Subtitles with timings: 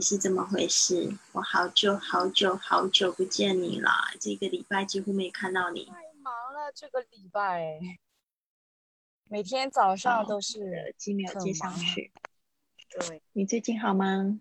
[0.00, 1.18] 是怎么回事？
[1.32, 5.86] 我好久好久好久不见你了，这个礼拜几乎没看到你。
[5.86, 5.92] 太
[6.22, 7.80] 忙了，这个礼拜
[9.24, 12.10] 每天早上都是几秒接上去。
[12.88, 14.40] 对，你最近好吗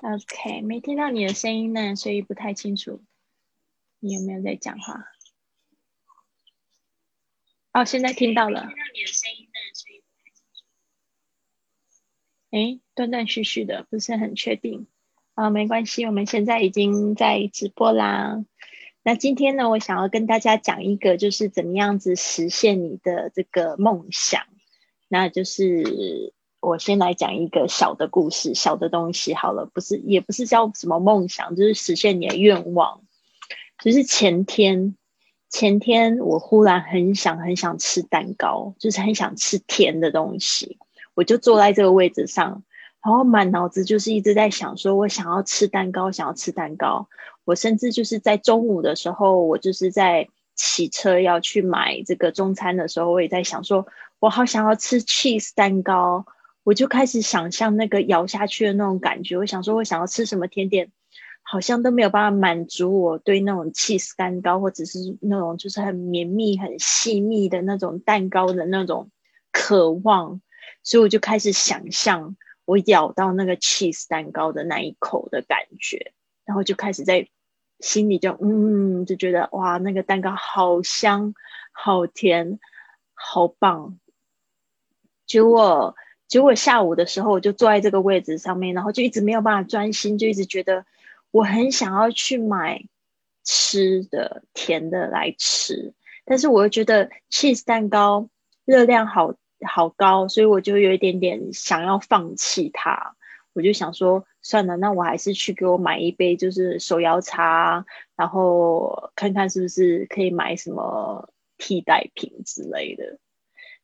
[0.02, 3.02] OK，没听到你的声音呢，所以不太清楚
[3.98, 5.06] 你有没有在讲话。
[7.72, 8.60] 哦，现在听到了。
[8.60, 10.64] 听到你的声音呢，所以不太清楚。
[12.50, 14.86] 哎，断断续续的，不是很确定。
[15.32, 18.44] 啊，没关系，我们现在已经在直播啦。
[19.02, 24.47] 那今天呢，我想要跟大家讲一个，就是怎么样子实现你的这个梦想，
[25.08, 26.34] 那就是。
[26.66, 33.02] 我先来讲一个小的故事，小的东西好了，不是，也不是叫什么梦想，就是实现你的愿望。
[33.79, 34.97] 就是前天，
[35.48, 40.77] 前天我忽然很想很想吃蛋糕，就是很想吃甜的东西，
[41.14, 42.64] 我就坐在这个位置上，
[43.01, 47.08] 然后满脑子就是一直在想，说我想要吃蛋糕，想要吃蛋糕。
[47.45, 53.86] 我甚至就是在中午的时候，我就是在骑车要去买这个中餐的时候，我也在想，说
[54.19, 56.27] 我好想要吃 cheese 蛋糕。
[56.67, 60.91] 我就开始想象那个咬下去的那种感觉，我想说，我想要吃什么甜点，
[61.42, 69.12] 好像都没有办法满足我对那种 cheese 蛋糕，或者是那种就是很绵密、很细密的那种蛋糕的那种
[69.53, 70.41] 渴望，
[70.83, 76.14] 所以我就开始想象我咬到那个 cheese 蛋糕的那一口的感觉，
[76.45, 77.28] 然后就开始在
[77.78, 81.33] 心里就嗯，就觉得哇，那个蛋糕好香、
[81.70, 82.58] 好甜、
[83.14, 84.01] 好棒，
[85.27, 85.95] 结果。
[86.28, 90.84] 结果下午的时候，我就坐在这个位置上面，然后就一直没有办法专心，就一直觉得
[91.30, 92.84] 我很想要去买
[93.44, 98.28] 吃的甜的来吃，但是我又觉得 cheese 蛋糕
[98.64, 99.34] 热量好
[99.66, 103.14] 好高，所以我就有一点点想要放弃它。
[103.52, 113.18] 我就想说，算了，那我还是去给我买一杯就是手摇茶，然后看看是不是可以买什么替代品之类的。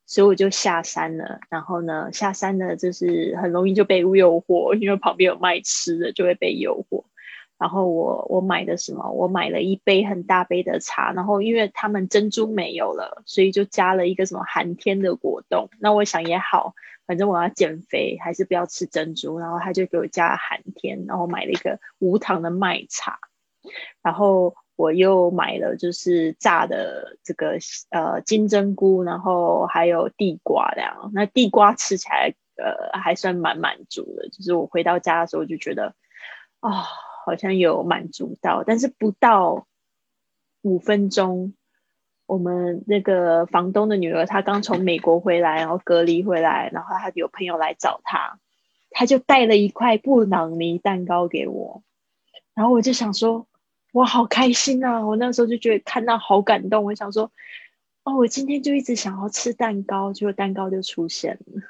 [0.04, 7.04] 所以我就下山了，然后呢，下山呢就是很容易就被诱惑，因为旁边有卖吃的，就会被诱惑。
[7.58, 9.10] 然后我我买的什么？
[9.12, 15.70] 我买了一杯很大杯的茶，然后因为他们珍珠没有了，所以就加了一个什么寒天的果冻。
[15.78, 16.74] 那我想也好，
[17.06, 19.38] 反正我要减肥，还是不要吃珍珠。
[19.38, 23.18] 然后他就给我加了寒天，然后买了一个无糖的麦茶，
[24.02, 24.54] 然后。
[24.74, 27.58] 我又买了，就是炸的这个
[27.90, 31.10] 呃金针菇，然后还有地瓜这样。
[31.12, 35.94] 那地瓜吃起来呃还算蛮满足的，就是我回到家的时候就觉得
[36.60, 36.84] 啊
[37.24, 39.66] 好像有满足到，但是不到
[40.62, 41.54] 五分钟，
[42.26, 48.38] 我们那个房东的女儿她刚从美国回来，然后隔离回来，然后她有朋友来找她，
[48.90, 51.82] 她就带了一块布朗尼蛋糕给我，
[52.54, 53.46] 然后我就想说。
[53.92, 55.06] 我好开心啊！
[55.06, 57.30] 我那时候就觉得看到好感动，我想说，
[58.04, 61.62] 哦，我今天就一直想要吃蛋糕，结果蛋糕就出现了。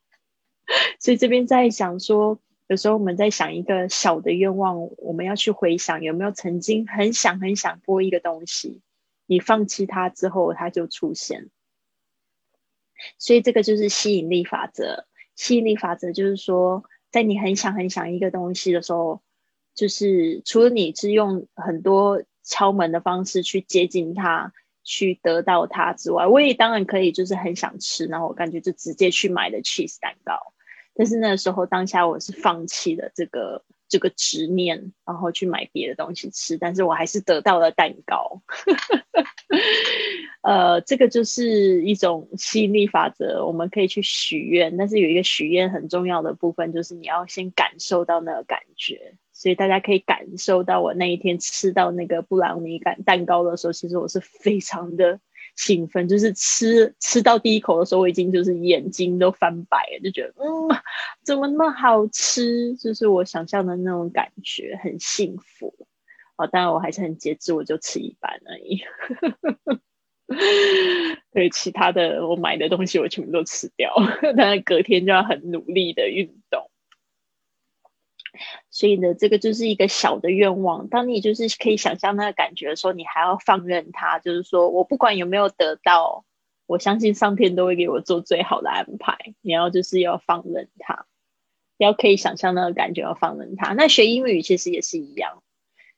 [1.00, 8.82] 所以这边在想说，有时候我们在想一个小的愿望，我们要去回想有没有曾经很想很想过一个东西，
[9.24, 11.48] 你放弃它之后，它就出现。
[13.16, 15.06] 所以这个就是吸引力法则。
[15.36, 19.22] 吸引力法则就是说，在你很想很想一个东西的时候。
[19.80, 24.52] 就是除了你是用很多敲门的方式去接近他，
[24.84, 30.38] 去得到他之外，我也当然可以，就是很想吃，然后我感觉就直接去买的 cheese 蛋糕。
[30.92, 38.42] 但是那时候当下我是放弃了这个这个执念，然后去买别的东西吃，但是我还是得到了蛋糕。
[40.42, 49.14] 呃，这个就是一种吸引力法则，我们可以去许愿，但是有一个许愿很重要的部分，就是你要先感受到那个感觉。
[49.40, 55.18] 所以大家可以感受到，我那一天吃到那个布朗尼感蛋糕的时候，其实我是非常的
[55.56, 56.06] 兴奋。
[56.06, 60.68] 就是吃吃到第一口的时候，我已经就是眼睛都翻白了，就觉得嗯，
[61.24, 62.76] 怎么那么好吃？
[62.76, 65.74] 就是我想象的那种感觉，很幸福。
[66.36, 68.82] 哦，当然我还是很节制，我就吃一半而已。
[71.32, 73.90] 对，其他的我买的东西我全部都吃掉，
[74.36, 76.69] 但是隔天就要很努力的运动。
[78.80, 80.88] 所以呢，这个就是一个小的愿望。
[80.88, 86.24] 当你就是可以想象那个感觉的时候，你还要放任它，就是说我不管有没有得到，
[86.64, 89.34] 我相信上天都会给我做最好的安排。
[89.42, 91.04] 你要就是要放任它，
[91.76, 93.74] 要可以想象那个感觉，要放任它。
[93.74, 95.42] 那学英语其实也是一样，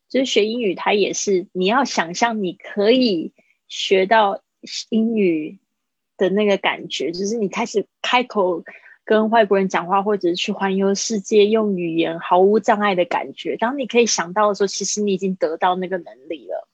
[0.08, 3.32] 就是学英语，它也是你要想象你可以
[3.68, 4.42] 学到
[4.88, 5.60] 英语
[6.16, 8.64] 的那个感觉，就是你开始开口
[9.04, 13.56] 跟外国人讲话，或者是去环游世界，用语言毫无障碍的感觉。
[13.56, 16.68] 当你可以想到的时候，其实你已经得到那个能力了。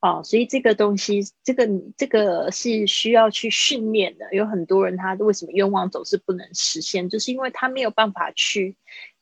[0.00, 4.32] 哦，所以这个东西，这个这个是需要去训练的。
[4.32, 8.76] 有很多人他为什么愿望总是不能实现，就是因为他没有办法去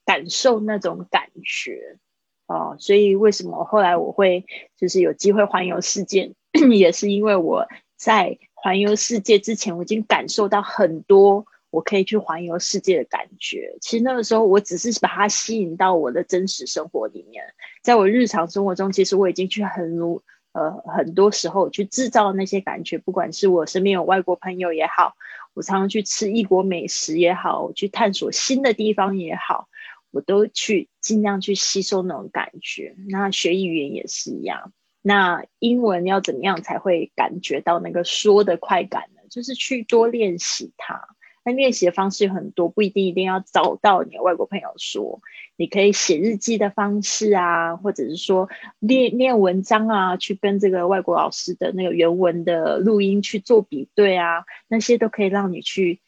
[0.05, 1.99] 感受那种感觉。
[2.47, 4.47] 哦，所以为什么后来我会
[4.77, 6.33] 就是有机会环游世界，
[6.73, 13.77] 也是因为我在环游世界之前，我已经感受到很多我可以去环游世界的感觉。
[13.81, 17.45] 其实那个时候，我只是把它吸引到我的真实生活里面，
[17.83, 20.23] 在我日常生活中，其实我已经去很如
[20.53, 25.15] 呃很多时候去制造那些感觉，不管是我身边有外国朋友也好，
[25.55, 29.69] 我常常去吃异国美食也好，我去探索新的地方也好。
[30.11, 32.97] 我都去尽量去吸收那种感觉。
[33.11, 34.73] 那学语言也是一样。
[35.03, 39.21] 那英文要怎么样才会感觉到那个说的快感呢？
[39.29, 41.09] 就是去多练习它。
[41.45, 45.21] 那练习的方式有很多，不一定一定要找到你的外国朋友说。
[45.57, 48.49] 你可以写日记的方式啊，或者是说
[48.79, 56.01] 练练文章啊，去跟这个外国老师的那个原文的录音去做比对啊，那些都可以让你去。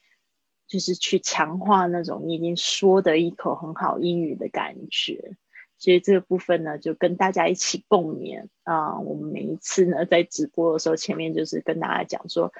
[0.68, 5.32] 就是去强化那种你已经说的一口很好英语的感觉，
[5.78, 9.00] 所以这个部分呢，就跟大家一起共勉啊。
[9.00, 12.52] 我们每一次呢，在直播的时候，前面就是跟大家讲说，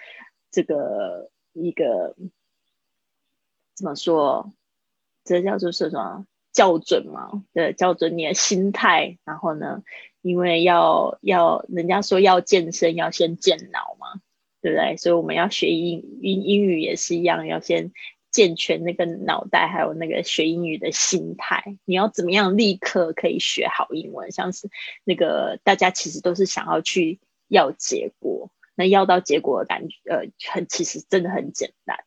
[0.51, 2.17] 这个一个
[3.81, 4.53] 怎么说，
[5.25, 7.45] 这叫做是什么校准嘛？
[7.53, 9.19] 对，校准你的心态。
[9.25, 9.83] 然后呢，
[10.23, 14.21] 因为要要人家说要健身，要先健脑嘛。
[14.63, 14.99] 对不对？
[14.99, 17.93] 所以我们要学英英英语也是一样，要先
[18.31, 21.79] 健全那个脑袋，还有那个学英语的心态。
[21.87, 24.31] 你要怎么样立刻可以学好英文？
[24.33, 24.69] 像是
[25.05, 32.00] 那个大家其实都是想要去要结果，那要到结果的感觉，呃，很其实真的很简单。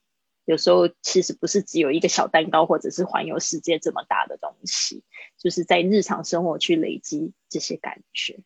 [0.46, 5.04] 有时候其实不是只有一个小蛋糕，或者是环游世界这么大的东西，
[5.38, 8.40] 就是在日常生活去累积这些感觉。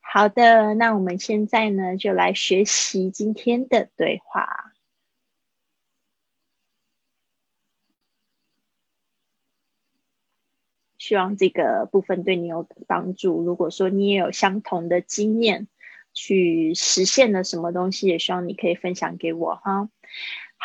[0.00, 4.72] 好的，那我们现在呢，就来学习今天的对话。
[10.98, 13.42] 希望这个部分对你有帮助。
[13.42, 15.68] 如果说你也有相同的经验，
[16.14, 19.90] 去实现了什么东西，也希望你可以分享给我哈。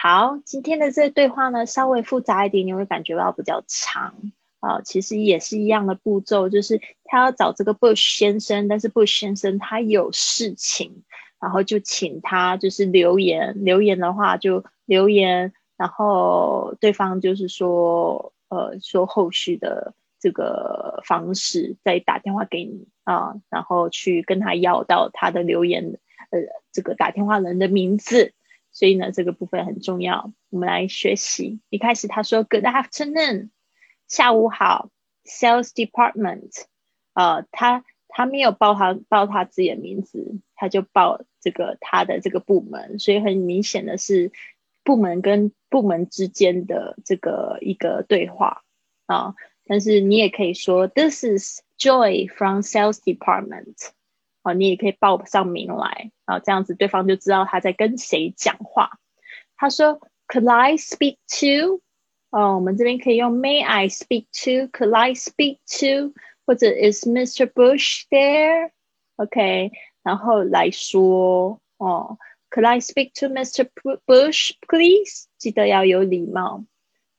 [0.01, 4.15] 好，今天的这个对话呢，稍微复杂一点，你会感觉到比较长。
[4.61, 11.03] 啊，其实也是一样的步骤，就是他要找这个 Bush 先生，但是 Bush 先生他有事情，
[11.41, 25.99] 然后就请他就是留言，留言的话就留言，然后对方就是说，呃，说后续的这个方式再打电话给你啊，然后去跟他要到他的留言，
[26.31, 26.39] 呃，
[26.71, 28.31] 这个打电话人的名字，
[28.79, 31.59] 所以呢，这个部分很重要，我们来学习。
[31.69, 33.49] 一开始他说 Good afternoon。
[34.07, 34.89] 下午好
[35.25, 36.63] ，Sales Department，
[37.13, 44.31] 呃，他他没有报他报他自己的名字，他就报这个他的这个部门，所以很明显的是
[44.85, 48.63] 部门跟部门之间的这个一个对话
[49.07, 49.35] 啊。
[49.65, 53.89] 但是你也可以说，This is Joy from Sales Department，
[54.48, 58.98] 哦，你也可以报上名来啊，这样子对方就知道他在跟谁讲话。
[59.56, 61.80] 他说，Could I speak to？
[62.30, 66.12] 哦，我们这边可以用 May I speak to？Could I speak to？
[66.46, 67.46] 或者 Is Mr.
[67.46, 69.70] Bush there？OK，
[70.02, 72.18] 然后来说哦，
[72.50, 73.68] Could I speak to Mr.
[74.06, 75.26] Bush, please？
[75.38, 76.64] 记得要有礼貌。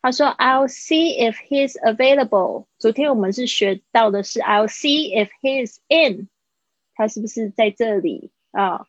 [0.01, 2.67] 他说，I'll see if he's available。
[2.77, 6.29] 昨天我们是学到的是 I'll see if he's in，
[6.99, 8.85] 他是不是在这里啊？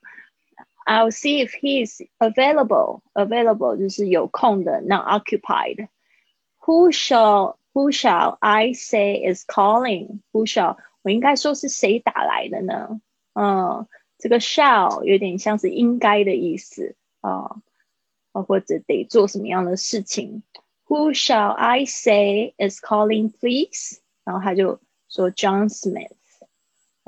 [0.87, 10.21] I'll see if he's available。Available 就是有空的，not occupied。Who shall Who shall I say is calling?
[10.33, 13.00] Who shall 我应该说是谁打来的呢？
[13.35, 13.87] 嗯，
[14.19, 17.61] 这个 shall 有点像是应该的意思啊，
[18.33, 20.43] 或者得做什么样的事情。
[20.87, 23.99] Who shall I say is calling, please？
[24.25, 26.12] 然后他就说 John Smith。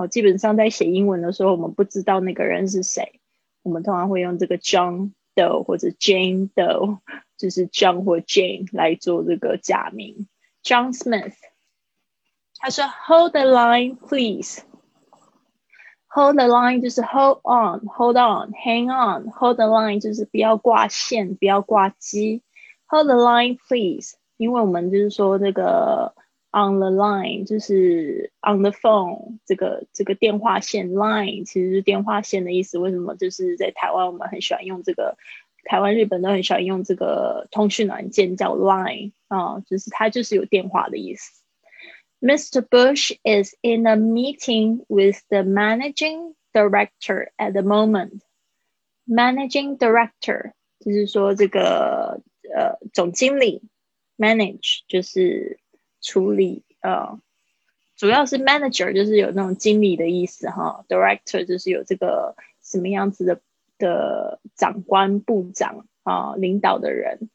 [0.03, 3.19] 哦，基本上在写英文的时候，我们不知道那个人是谁，
[3.61, 6.99] 我们通常会用这个 John Doe 或者 Jane Doe。
[7.35, 10.29] 就是 John 或 Jane 来做这个假名
[10.63, 11.33] ，John Smith。
[12.57, 14.61] 他说：“Hold the line, please.”
[16.07, 19.29] Hold the line 就是 hold on, hold on, hang on.
[19.31, 22.43] Hold the line 就是不要挂线，不要挂机。
[22.85, 24.15] Hold the line, please。
[24.37, 26.13] 因为我们就是说这个
[26.52, 32.78] on the line 就是 on the phone 这个这个电话线 line 其实是电话线的意思。
[32.78, 33.14] 为什么？
[33.16, 35.16] 就是在台湾我们很喜欢用这个，
[35.64, 41.42] 台湾日本都很喜欢用这个通讯软件叫 line 啊，就是它就是有电话的意思。
[42.20, 42.62] Mr.
[42.62, 48.22] Bush is in a meeting with the managing director at the moment.
[49.06, 52.20] Managing director 就是说这个
[52.52, 53.62] 呃总经理，
[54.16, 55.60] manage 就是
[56.03, 57.19] 处理呃，
[57.95, 63.41] 主要是 manager 就是有那种经理的意思哈，director 就是有这个什么样子的
[63.79, 67.31] 的长官部长啊领导的人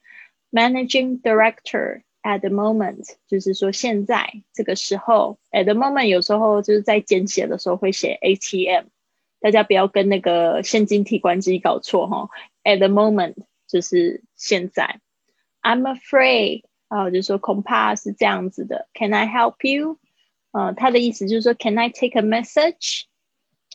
[0.53, 2.03] ，managing director。
[2.21, 5.39] At the moment，就是说现在这个时候。
[5.53, 8.87] At the moment，有时候就是在简写的时候会写 ATM，
[9.41, 12.29] 大家不要跟那个现金提款机搞错哈。
[12.65, 13.37] At the moment，
[13.69, 15.01] 就是现在。
[15.63, 18.89] I'm afraid，啊，就说恐怕是这样子的。
[18.95, 19.99] Can I help you？
[20.51, 23.05] 呃，他的意思就是说，Can I take a message？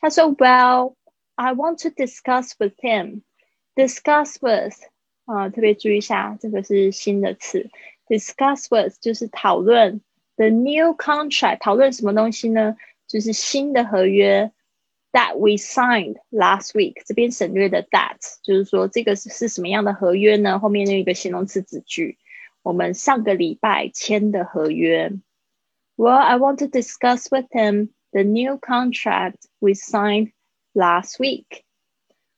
[0.02, 3.22] 他说，Well，I want to discuss with him。
[3.76, 4.76] Discuss with，
[5.26, 7.70] 啊，特别注意一下，这个是新的词。
[8.08, 10.02] Discuss with 就是讨论
[10.36, 12.76] the new contract，讨论什么东西呢？
[13.08, 14.52] 就是新的合约
[15.12, 17.02] that we signed last week。
[17.06, 20.60] 这边省略的 that，就是说这个是是什么样的合约呢？
[20.60, 22.18] 后面那一个形容词子句，
[22.63, 25.13] 我们上个礼拜签的合约。
[25.97, 30.33] Well, I want to discuss with him the new contract we signed
[30.73, 31.63] last week。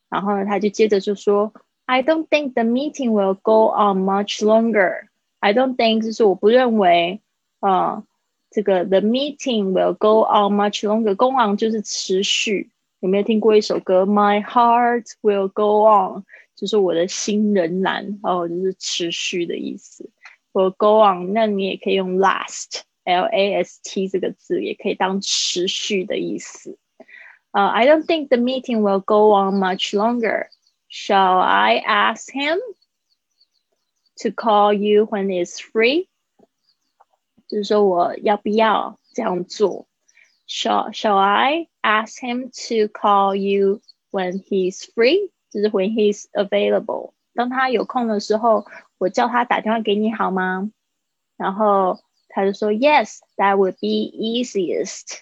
[0.09, 1.53] 然后呢，他就接着就说，
[1.85, 7.21] I don't think the meeting will go on much longer。I don't think 就是我不认为，
[7.61, 8.05] 啊，
[8.51, 12.71] 这个 the meeting will go on much longer。go on 就是持续。
[13.01, 14.05] 有没有听过一首歌？
[14.05, 20.11] My heart will go on，就是我的心仍然，哦，就是持续的意思。
[20.55, 26.79] will go on，那你也可以用 last，l a s t 这个字也可以当持续的意思。
[27.53, 30.49] 呃，I don't think the meeting will go on much longer.
[30.89, 32.59] Shall I ask him?
[34.23, 36.09] To call you when it's free，
[37.49, 39.87] 就是说我要不要这样做？
[40.47, 43.81] Shall Shall I ask him to call you
[44.11, 45.31] when he's free？
[45.51, 47.14] 就是 when he's available。
[47.35, 48.67] 当他有空的时候，
[48.99, 50.71] 我叫他打电话给你好吗？
[51.37, 55.21] 然后他就说，Yes，that would be easiest。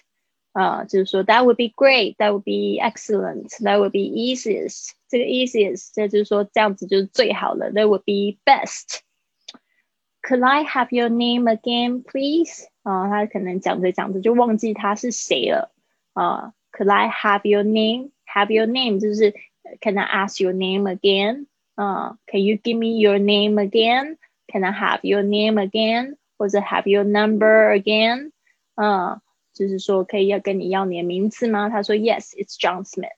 [0.51, 4.91] 啊，就是说 that would be great，that would be excellent，that would be easiest。
[5.07, 12.65] 这个 easiest，这就是说这样子就是最好的，that would be best。Could I have your name again, please？
[12.81, 15.71] 啊，他可能讲着讲着就忘记他是谁了
[16.13, 16.53] 啊。
[16.71, 19.33] Could I have your name？Have your name 就是
[19.81, 21.45] Can I ask your name again？
[21.75, 26.17] 啊，Can you give me your name again？Can I have your name again？
[26.37, 28.31] 或者 Have your number again？
[28.75, 29.21] 啊。
[29.51, 31.67] 就是说，可以要跟你要你的名字吗？
[31.67, 33.09] 他说，Yes，it's John Smith。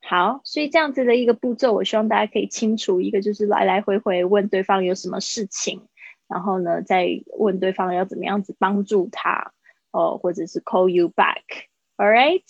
[0.00, 3.02] 好，所以这样子的一个步骤，我希望大家可以清楚。
[3.02, 5.82] 一个就是来来回回问对方有什么事情，
[6.28, 9.52] 然后呢，再问对方要怎么样子帮助他，
[9.90, 12.42] 哦，或者是 call you back。All right，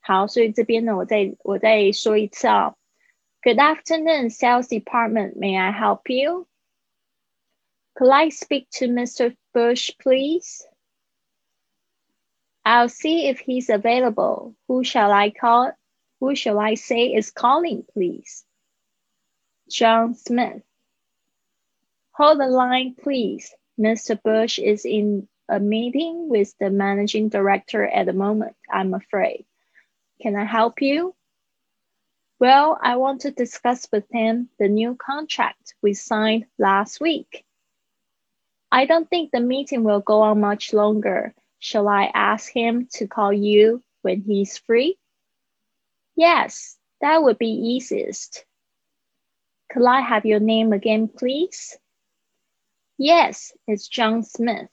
[0.00, 2.76] 好，所以这边呢，我再我再说一次啊。
[3.49, 5.35] Good afternoon, sales department.
[5.35, 6.45] May I help you?
[7.97, 9.35] Could I speak to Mr.
[9.55, 10.63] Bush, please?
[12.63, 14.53] I'll see if he's available.
[14.67, 15.71] Who shall I call?
[16.19, 18.45] Who shall I say is calling, please?
[19.67, 20.61] John Smith.
[22.11, 23.51] Hold the line, please.
[23.79, 24.21] Mr.
[24.21, 29.47] Bush is in a meeting with the managing director at the moment, I'm afraid.
[30.21, 31.15] Can I help you?
[32.39, 37.45] Well, I want to discuss with him the new contract we signed last week.
[38.71, 43.07] I don't think the meeting will go on much longer Shall I ask him to
[43.07, 44.97] call you when he's free?
[46.15, 48.45] Yes, that would be easiest.
[49.69, 51.77] Could I have your name again, please?
[52.97, 54.69] Yes, it's John Smith.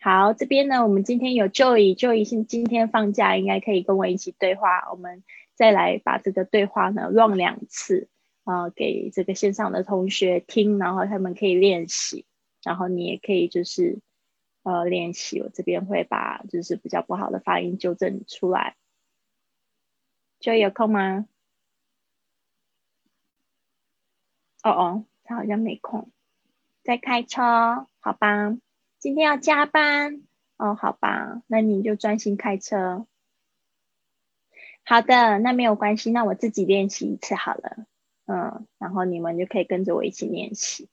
[0.00, 4.88] 好，这边呢，我们今天有 Joey，Joey 今今天放假，应该可以跟我一起对话。
[4.92, 5.24] 我们
[5.56, 8.08] 再来把这个对话呢 run 两次，
[8.44, 12.24] 啊、呃，给这个线上的同学听，然后他们可以练习，
[12.62, 13.98] 然后你也可以就是
[14.62, 18.76] 呃练习，我这边会把就是比较不好的发音纠正出来。
[20.38, 21.26] 就有空吗？
[24.62, 26.12] 哦哦，他好像没空，
[26.84, 28.56] 在开车，好吧？
[28.99, 30.23] 今天要加班，
[30.57, 33.05] 哦，好吧，那你就专心开车。
[34.85, 37.85] 好的，那没有关系，那我自己练习一次好了，
[38.25, 40.89] 嗯，然后你们就可以跟着我一起练习。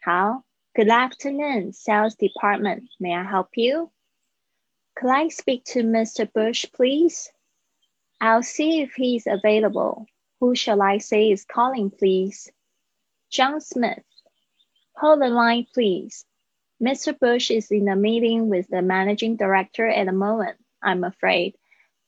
[0.00, 0.44] 好。
[0.74, 2.88] Good afternoon, sales department.
[2.98, 3.90] May I help you?
[4.94, 6.24] Could I speak to Mr.
[6.24, 7.30] Bush, please?
[8.18, 10.06] I'll see if he's available.
[10.40, 12.50] Who shall I say is calling, please?
[13.28, 14.02] John Smith.
[14.96, 16.24] Hold the line, please.
[16.81, 17.17] Mr.
[17.17, 21.55] Bush is in a meeting with the managing director at the moment, I'm afraid.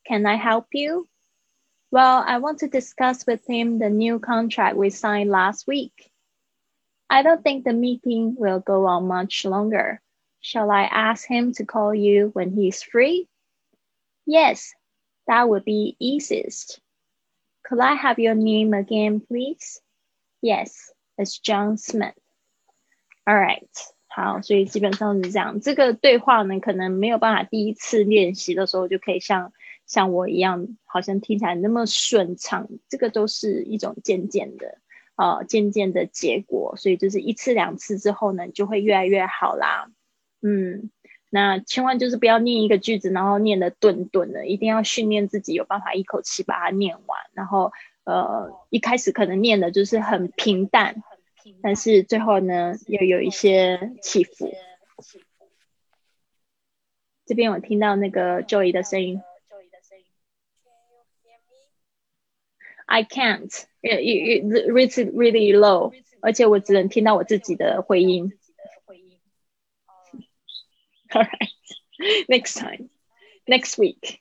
[0.05, 1.07] Can I help you?
[1.91, 6.11] Well, I want to discuss with him the new contract we signed last week.
[7.09, 10.01] I don't think the meeting will go on much longer.
[10.41, 13.27] Shall I ask him to call you when he's free?
[14.27, 14.71] Yes,
[15.27, 16.79] that would be easiest.
[17.63, 19.81] Could I have your name again, please?
[20.41, 22.13] Yes, it's John Smith.
[23.27, 23.67] All right.
[24.11, 25.61] 好，所以基本上是这样。
[25.61, 29.53] 这个对话呢，可能没有办法第一次练习的时候就可以像
[29.85, 32.67] 像我一样，好像听起来那么顺畅。
[32.89, 34.79] 这个都是一种渐渐的，
[35.15, 36.75] 呃，渐渐的结果。
[36.75, 39.91] 所以就是一次两次之后呢，就会越来越好啦。
[40.41, 40.89] 嗯，
[41.29, 47.19] 那千万就是不要念一个句子，然后念的顿顿的，一定要训练自己有办法一口气把它念完。
[47.33, 47.71] 然后，
[48.05, 51.03] 呃，一开始可能念的就是很平淡，
[51.61, 54.53] 但是最后呢，又有一些起伏。
[57.25, 59.21] 这边我听到那个 Joey 的声音。
[62.85, 63.51] I can't,
[63.81, 68.33] it it it's really low，而且我只能听到我自己的回音。
[71.11, 71.49] All right.
[72.27, 72.89] Next time.
[73.45, 74.19] Next week.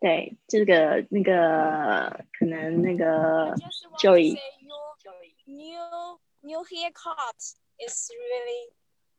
[0.00, 3.54] 对，这个那个可能那个
[3.98, 8.70] Joey。New new haircut is really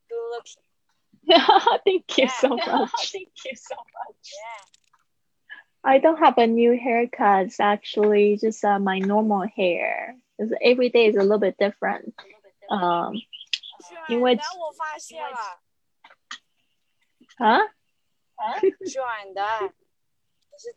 [0.08, 0.62] good looking.
[1.84, 3.12] Thank you so much.
[3.12, 4.32] Thank you so much.
[4.32, 4.64] Yeah.
[5.82, 7.46] I don't have a new haircut.
[7.46, 10.16] It's actually just uh, my normal hair.
[10.36, 12.14] Because every day is a little bit different.
[12.70, 13.14] Um,
[14.08, 15.60] 因为我发现了
[17.38, 17.58] 啊
[18.36, 19.72] 啊，卷的，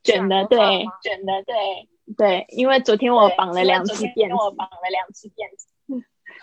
[0.03, 0.59] 卷的，对，
[1.03, 5.69] 卷的，对，对，因为昨天我绑了两次辫子，我绑了两次辫子，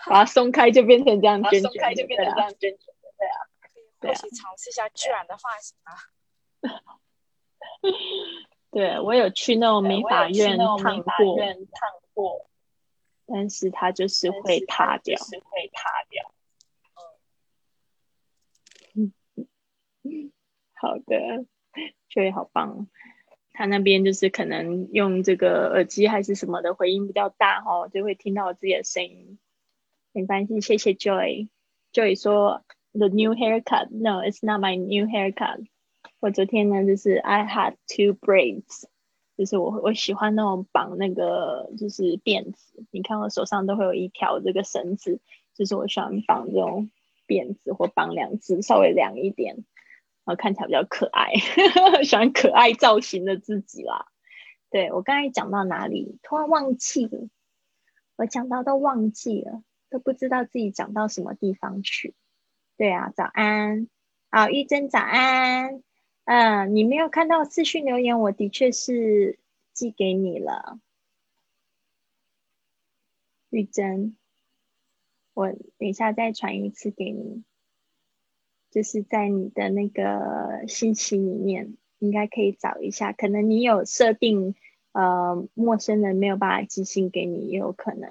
[0.06, 3.36] 把它松开就变成这样卷卷，松开就变成这样卷卷的，对啊，
[4.00, 5.94] 对啊，尝试一下卷的发型啊。
[8.70, 11.46] 对我有去那种美发院烫过，烫
[12.12, 12.46] 过，
[13.26, 16.34] 但是它就是会塌掉，是会塌掉。
[20.74, 21.46] 好的，
[22.08, 22.88] 确实好棒。
[23.54, 29.38] 他那边就是可能用这个耳机还是什么的回音比较大哦，就会听到我自己的声音。
[30.12, 31.48] 没关系，谢谢 Joy。
[31.94, 32.62] Joy 说
[32.92, 33.88] ：“The new haircut?
[33.90, 35.64] No, it's not my new haircut。”
[36.20, 38.84] 我昨天呢，就是 I had two braids，
[39.38, 42.84] 就是我我喜欢那种绑那个就是辫子。
[42.90, 45.20] 你看我手上都会有一条这个绳子，
[45.54, 46.90] 就是我喜欢绑这种。
[47.26, 49.64] 辫子或绑两只，稍微凉一点，
[50.24, 51.34] 然后看起来比较可爱，
[52.04, 54.06] 喜欢可爱造型的自己啦。
[54.70, 57.28] 对我刚才讲到哪里，突然忘记了，
[58.16, 62.14] 我讲到都忘记了，都不知道自己讲到什么地方去。
[62.76, 63.88] 对啊，早安，
[64.30, 65.82] 好，玉珍早安。
[66.24, 69.38] 嗯，你没有看到私讯留言，我的确是
[69.72, 70.80] 寄给你了，
[73.50, 74.16] 玉珍。
[75.34, 77.44] 我等一下再传一次给你，
[78.74, 83.12] 就是在你的那个信息里面，应该可以找一下。
[83.12, 84.56] 可能你有设定，
[84.90, 88.10] 呃，陌生人没有办法寄信给你，也有可能，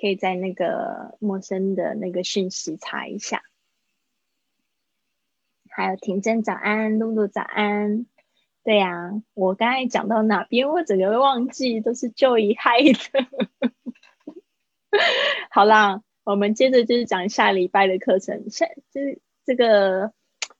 [0.00, 3.42] 可以在那个陌生的那个讯息查一下。
[5.68, 8.06] 还有婷真早安，露露早安。
[8.62, 12.92] 对呀，我刚才讲到哪边，我整个忘记，都是旧一害的。
[15.50, 18.48] 好啦，我们接着就是讲下礼拜的课程。
[18.48, 20.12] 下就是这个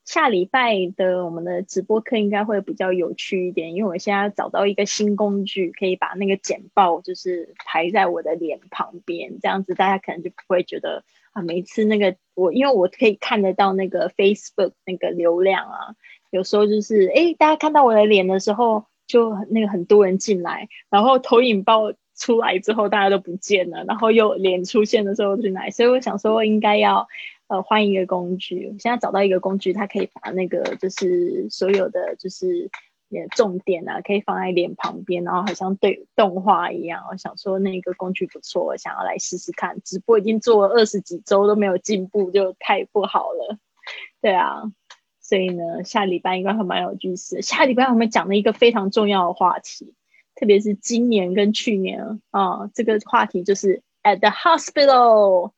[0.05, 15.95] 下礼拜的我们的直播课应该会比较有趣一点，因为我现在找到一个新工具，可以把那个简报就是排在我的脸旁边，这样子大家可能就不会觉得啊，每次那个我因为我可以看得到那个 Facebook 那个流量啊，
[16.31, 21.93] 有时候就是哎，大家看到我的脸的时候，就那个很多人进来，然后投影报。
[22.17, 27.09] 出来之后大家都不见了，然后又脸出现的时候进来，所以我想说应该要
[27.51, 28.77] 呃换一个工具。
[28.79, 32.71] 现在找到一个工具，它可以把那个就是所有的就是
[33.09, 37.05] 也重点啊，可以放在脸旁边，然后好像对动画一样。
[37.11, 39.81] 我想说那个工具不错，我想要来试试看。
[39.83, 43.59] 直播已经做了二十几周都没有进步，就太不好了。
[44.23, 44.63] 对啊，
[45.21, 47.43] 所以呢，下礼拜应该会蛮有意思。
[47.43, 49.95] 下礼拜我们讲了一个非常重要的话题。
[50.37, 55.51] 特别是今年跟去年啊，这个话题就是 at the hospital，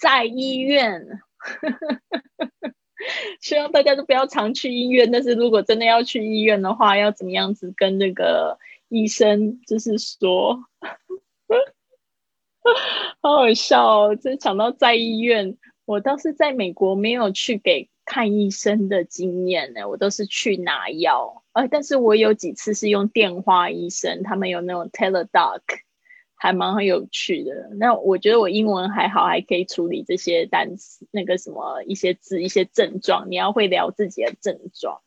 [0.00, 1.20] 在医院。
[3.40, 10.64] 希望大家都不要常去医院，但是如果真的要去医院的话，要怎么样子跟那个医生就是说，
[13.20, 14.16] 好好笑哦！
[14.16, 25.60] 真想到在医院，我倒是在美国没有去给看医生的经验呢，我都是去拿药，呃，但是我有几次是用电话医生，他们有那种 teledoc。
[26.38, 27.70] 还蛮很有趣的。
[27.78, 33.26] 那我觉得我英文还好，还可以处理这些单词，那个什么一些字、一些症状。
[33.30, 35.00] 你要会聊自己的症状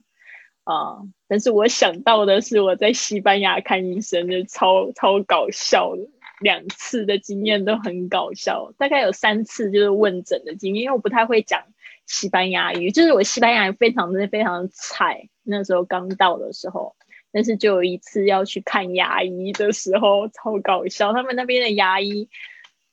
[0.64, 0.98] 啊。
[1.28, 6.02] 但是我想到的是，我在西班牙看医生就超超搞笑的，
[6.42, 8.74] 两次的经验都很搞笑。
[8.78, 11.64] 大概有三次就是问诊的经验，因为我不太会讲
[12.08, 15.30] 西班牙语，就是我西班牙语非常的非常菜。
[15.44, 16.96] 那时候刚到的时候。
[17.32, 21.14] 但是就有一次要去看牙医的时候，超搞笑。
[21.14, 22.28] 他们那边的牙医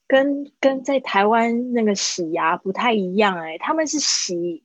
[0.06, 4.62] 跟跟在台湾那个洗牙不太一样哎，他们是洗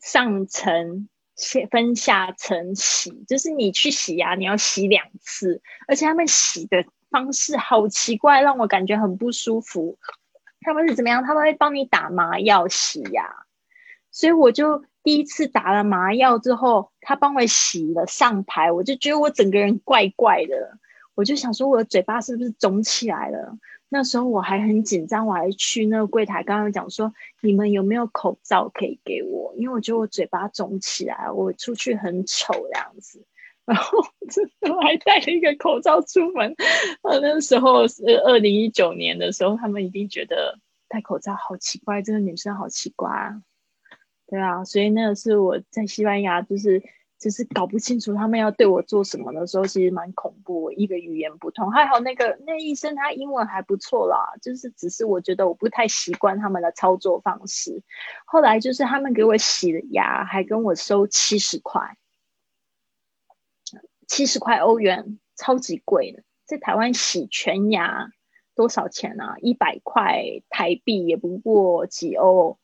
[0.00, 9.98] 上层先分下层洗，就是你去洗牙你要洗两次，而且他们洗的方式好奇怪，让我感觉很不舒服。
[10.62, 11.22] 他们是怎么样？
[11.22, 13.44] 他们会帮你打麻药洗牙，
[14.10, 14.82] 所以我就。
[15.06, 20.76] 第一次打了麻药之后，他帮我洗了上排，我就觉得我整个人怪怪的，
[21.14, 23.56] 我就想说我的嘴巴是不是肿起来了？
[23.88, 29.54] 那时候我还很紧张，我还去那个柜台刚刚讲说，你们有没有口罩可以给我？
[29.56, 33.24] 因为我觉得我嘴巴肿起来，我出去很丑这样子。
[33.64, 36.52] 然后我还戴了一个口罩出门。
[37.02, 43.40] 呃，那时候是二零一九年的时候，他们一定觉得戴口罩好奇怪，这个女生好奇怪啊。
[44.28, 46.82] 对啊，所以那个是我在西班牙，就是
[47.18, 50.72] 就是搞不清楚他们要对我做什么的时候，其实蛮恐怖。
[50.72, 57.82] 一个语言不通，还好那个那医生他英文还不错啦，就是只是我觉得我不太习惯他们的操作方式。
[58.24, 61.96] 后来就是他们给我洗的牙，还跟我收七十块，
[64.08, 66.24] 七十块欧元，超级贵的。
[66.44, 68.10] 在台湾洗全牙
[68.56, 69.36] 多少钱啊？
[69.40, 72.58] 一百块台币也不过几欧。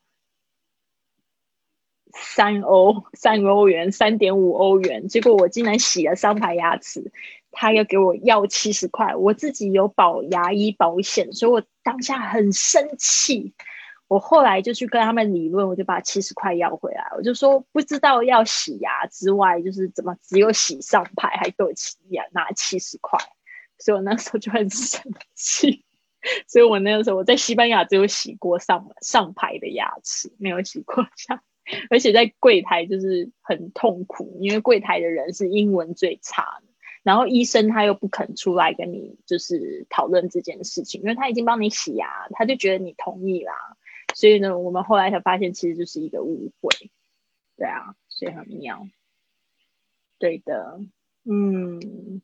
[2.12, 5.08] 三欧，三欧元，三点五欧元。
[5.08, 7.12] 结果我竟然洗了三排牙齿，
[7.50, 9.14] 他要给我要七十块。
[9.16, 13.54] 我自己有保牙医保险，所以我当下很生气。
[14.08, 17.02] 我后来就去跟他们理论，我就把七十块要回来。
[17.16, 21.70] 我就说不知道要洗牙之外，就是怎么只有洗上排还给我
[22.10, 23.18] 牙拿七十块。
[23.78, 25.02] 所以我那时候就很生
[25.34, 25.84] 气。
[26.46, 31.42] 所以我那个时候我在西班牙只有洗过上上排的牙齿，没有洗过下。
[31.90, 36.60] 而且在柜台就是很痛苦，因为柜台的人是英文最差，
[37.02, 43.54] 然后医生他又不肯出来跟你就是讨论这件事情，因为他已经帮你洗牙，他就觉得你同意啦，
[44.14, 46.90] 所以呢，我们后来才发现其实就是一个误会，
[47.56, 48.86] 对啊，所以很妙，
[50.18, 50.80] 对的，
[51.24, 52.22] 嗯。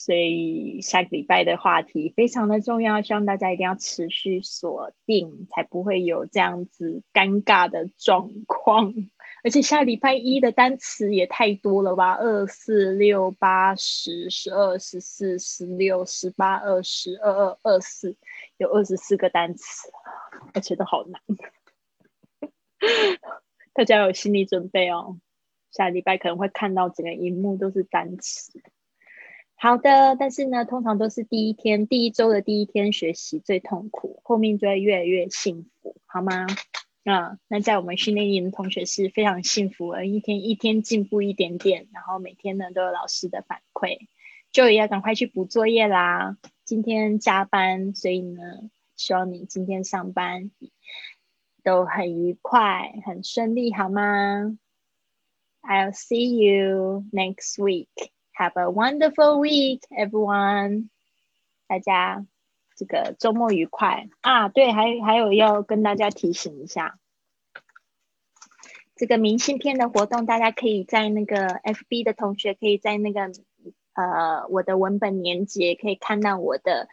[0.00, 8.94] 所以下个礼拜的话题非常的重要，希望大家一定要持续锁定，才不会有这样子尴尬的状况。
[9.42, 12.12] 而且下礼拜一的单词也太多了吧？
[12.12, 18.16] 二四六八十十二十四十六十八二十二二二四，
[18.56, 19.90] 有二十四个单词，
[20.54, 21.20] 而且都好难。
[23.72, 25.18] 大家有心理准备哦，
[25.72, 28.62] 下礼拜可能会看到整个荧幕都是单词。
[29.60, 36.46] 好的，但是呢，通常都是第一天、第一周的第一天学习最痛苦，后面就会越来越幸福，好吗？
[37.02, 44.06] 啊，那在我们训练营的同学是非常幸福，而一天一天进步一点点，然后每天呢都有老师的反馈，
[44.52, 46.36] 就也要赶快去补作业啦。
[46.64, 48.40] 今天加班，所以呢，
[48.94, 50.52] 希望你今天上班
[51.64, 54.56] 都很愉快、很顺利，好吗
[55.62, 57.88] ？I'll see you next week.
[58.38, 60.90] Have a wonderful week, everyone！
[61.66, 62.24] 大家
[62.76, 64.48] 这个周末愉快啊！
[64.48, 67.00] 对，还还有要跟大家提醒一下，
[68.94, 73.32] 这个明信片的活动，大家可以在那个 FB 的同学，可以在那个
[73.94, 76.88] 呃我的文本连接可以看到我的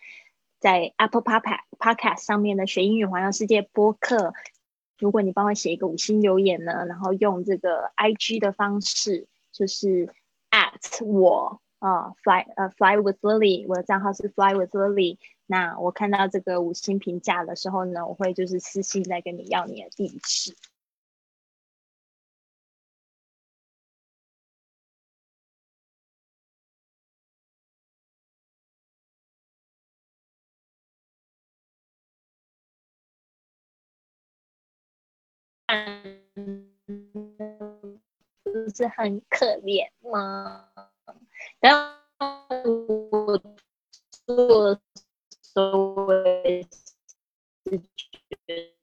[0.57, 4.33] 在 Apple Podcast 上面的学英语环游世界播客。
[4.97, 10.11] 如果你帮我写一个五星留言呢，然后用这个 IG 的方式，就是。
[10.55, 15.17] at 我啊，fly 呃，fly with Lily，我的账号是 fly with Lily。
[15.45, 20.55] 那我看到这个五星评价的时候呢，我会就是私信再跟你要你的地址。
[38.75, 40.69] 是很可怜吗？
[41.59, 42.45] 然后
[43.09, 43.41] 我
[44.27, 44.79] 做
[45.41, 46.67] 所谓
[47.63, 48.75] 是觉得。